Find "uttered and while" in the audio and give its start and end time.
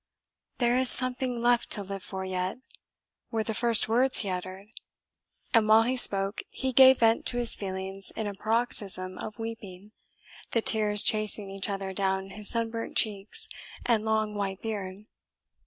4.29-5.83